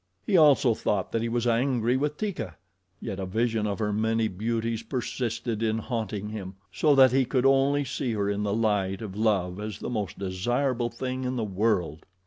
He 0.25 0.35
also 0.35 0.73
thought 0.73 1.11
that 1.11 1.21
he 1.21 1.29
was 1.29 1.45
angry 1.45 1.95
with 1.95 2.17
Teeka, 2.17 2.55
yet 2.99 3.19
a 3.19 3.25
vision 3.27 3.67
of 3.67 3.77
her 3.77 3.93
many 3.93 4.27
beauties 4.27 4.81
persisted 4.81 5.61
in 5.61 5.77
haunting 5.77 6.29
him, 6.29 6.55
so 6.71 6.95
that 6.95 7.11
he 7.11 7.23
could 7.23 7.45
only 7.45 7.85
see 7.85 8.13
her 8.13 8.27
in 8.27 8.41
the 8.41 8.51
light 8.55 9.03
of 9.03 9.15
love 9.15 9.59
as 9.59 9.77
the 9.77 9.91
most 9.91 10.17
desirable 10.17 10.89
thing 10.89 11.23
in 11.23 11.35
the 11.35 11.43
world. 11.43 12.07